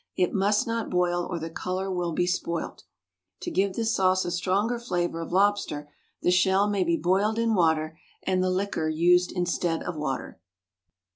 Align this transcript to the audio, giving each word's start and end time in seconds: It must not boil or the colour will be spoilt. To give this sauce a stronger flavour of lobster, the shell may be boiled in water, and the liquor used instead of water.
It 0.15 0.33
must 0.33 0.65
not 0.65 0.89
boil 0.89 1.27
or 1.29 1.37
the 1.37 1.51
colour 1.51 1.91
will 1.91 2.11
be 2.11 2.25
spoilt. 2.25 2.85
To 3.41 3.51
give 3.51 3.73
this 3.75 3.93
sauce 3.93 4.25
a 4.25 4.31
stronger 4.31 4.79
flavour 4.79 5.21
of 5.21 5.31
lobster, 5.31 5.91
the 6.23 6.31
shell 6.31 6.67
may 6.67 6.83
be 6.83 6.97
boiled 6.97 7.37
in 7.37 7.53
water, 7.53 7.99
and 8.23 8.43
the 8.43 8.49
liquor 8.49 8.89
used 8.89 9.31
instead 9.31 9.83
of 9.83 9.95
water. 9.95 10.39